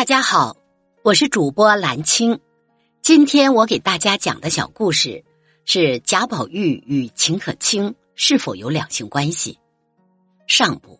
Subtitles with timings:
[0.00, 0.56] 大家好，
[1.02, 2.40] 我是主播兰青。
[3.02, 5.22] 今天我给大家讲的小故事
[5.66, 9.58] 是贾宝玉与秦可卿是否有两性关系。
[10.46, 10.98] 上部，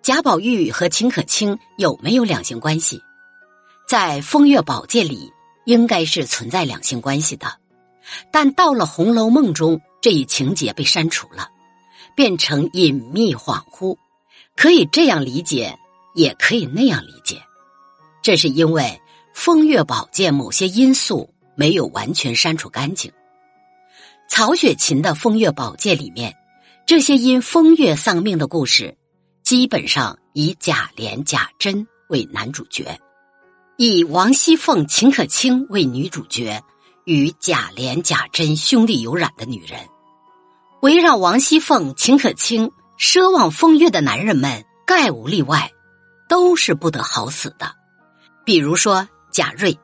[0.00, 3.02] 贾宝玉和秦可卿有没有两性关系？
[3.86, 5.30] 在《风月宝鉴》里
[5.66, 7.58] 应该是存在两性关系的，
[8.32, 11.50] 但到了《红楼梦》中，这一情节被删除了，
[12.16, 13.98] 变成隐秘恍惚。
[14.56, 15.78] 可以这样理解，
[16.14, 17.42] 也可以那样理解。
[18.22, 18.82] 这是因为
[19.34, 23.12] 《风月宝鉴》某些因素没有完全删除干净。
[24.28, 26.34] 曹雪芹的《风月宝鉴》里面，
[26.86, 28.96] 这些因风月丧命的故事，
[29.42, 32.98] 基本上以贾琏、贾珍为男主角，
[33.76, 36.62] 以王熙凤、秦可卿为女主角，
[37.04, 39.78] 与贾琏、贾珍兄弟有染的女人，
[40.80, 42.70] 围绕王熙凤、秦可卿。
[42.96, 45.68] 奢望风月的男人们，概无例外，
[46.34, 47.76] 都是不得好死的。
[48.44, 49.78] 比如说贾瑞，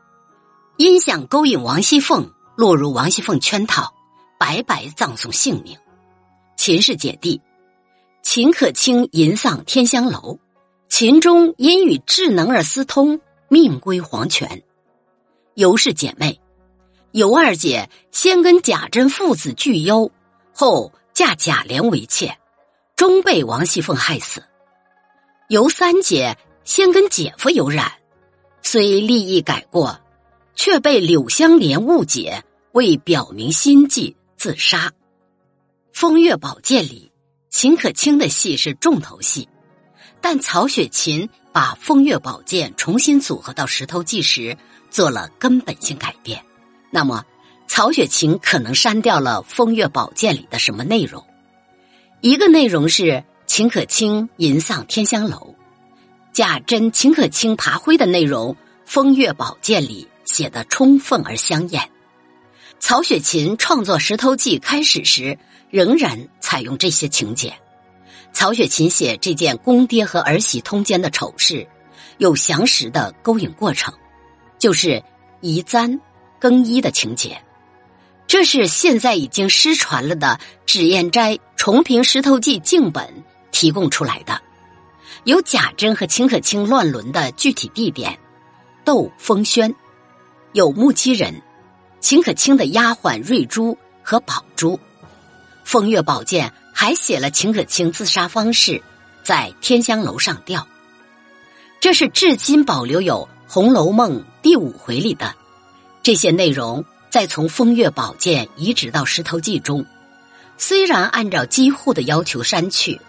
[0.78, 3.94] 因想勾引王熙凤，落入王熙凤圈套，
[4.36, 5.78] 白白葬送性命。
[6.56, 7.40] 秦氏姐弟，
[8.24, 10.40] 秦可卿淫丧天香楼，
[10.88, 14.64] 秦钟因与智能儿私通，命归黄泉。
[15.54, 16.40] 尤氏姐妹，
[17.12, 20.10] 尤二姐先跟贾珍父子聚幽，
[20.52, 22.36] 后嫁贾琏为妾。
[22.96, 24.42] 终被王熙凤害死。
[25.50, 27.90] 尤三姐先跟姐夫有染，
[28.62, 30.00] 虽立意改过，
[30.54, 34.86] 却被柳香莲误解，为表明心迹自杀。
[35.92, 37.10] 《风月宝鉴》里，
[37.48, 39.48] 秦可卿的戏是重头戏，
[40.20, 44.56] 但曹雪芹把《风月宝鉴》重新组合到《石头记》时，
[44.88, 46.40] 做了根本性改变。
[46.92, 47.24] 那么，
[47.66, 51.26] 曹雪芹可能删掉了《风月宝鉴》里的什么内容？
[52.20, 55.56] 一个内容是秦可卿吟丧天香楼，
[56.32, 58.52] 贾珍、秦可卿爬灰的内容，
[58.84, 61.90] 《风月宝鉴》里写的充分而香艳。
[62.78, 65.36] 曹雪芹创作《石头记》开始时，
[65.68, 67.52] 仍然采用这些情节。
[68.32, 71.66] 曹雪芹写这件公爹和儿媳通奸的丑事，
[72.18, 73.92] 有详实的勾引过程，
[74.60, 75.02] 就是
[75.40, 76.00] 移簪、
[76.38, 77.36] 更衣的情节。
[78.28, 84.40] 这是现在已经失传了的脂砚斋重评《石头记》镜本提供出来的，
[85.24, 88.18] 有贾珍和秦可卿乱伦的具体地点，
[88.84, 89.74] 窦风轩，
[90.52, 91.42] 有目击人，
[92.00, 94.76] 秦可卿的丫鬟瑞珠和宝珠，
[95.64, 98.82] 《风月宝鉴》还写了秦可卿自杀方式，
[99.22, 100.66] 在天香楼上吊，
[101.80, 105.34] 这是至今保留有《红楼梦》第五回里的。
[106.02, 106.84] 这些内容。
[107.10, 109.84] 再从《风月宝鉴》移植到《石头记》中，
[110.56, 113.00] 虽然按照机户的要求删去，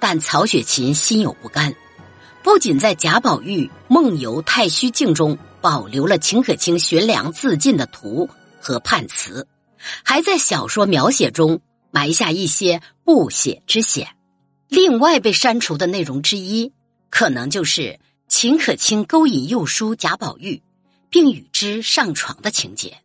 [0.00, 1.74] 但曹雪芹心有不甘，
[2.42, 8.28] 不仅在贾宝玉梦游太虚镜中保留了秦可卿悬梁自尽的图
[8.60, 9.46] 和判词，
[10.04, 11.60] 还在小说描写中
[11.90, 14.08] 埋下一些不写之嫌。
[14.68, 16.72] 另外被删除的内容之一，
[17.10, 17.98] 可能就是
[18.28, 20.62] 秦可卿勾引幼叔贾宝玉，
[21.10, 22.98] 并与之上床的情节。